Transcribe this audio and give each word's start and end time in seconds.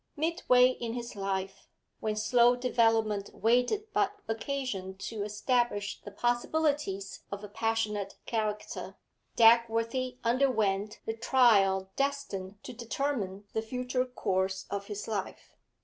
Midway 0.15 0.69
in 0.69 0.93
his 0.93 1.15
life, 1.15 1.67
when 1.99 2.15
slow 2.15 2.55
development 2.55 3.29
waited 3.35 3.93
but 3.93 4.13
occasion 4.27 4.97
to 4.97 5.21
establish 5.21 6.01
the 6.01 6.09
possibilities 6.09 7.19
of 7.31 7.43
a 7.43 7.47
passionate 7.47 8.15
character, 8.25 8.95
Dagworthy 9.37 10.17
underwent 10.23 11.01
the 11.05 11.13
trial 11.15 11.91
destined 11.95 12.63
to 12.63 12.73
determine 12.73 13.45
the 13.53 13.61
future 13.61 14.05
course 14.07 14.65
of 14.71 14.87
his 14.87 15.07
life. 15.07 15.53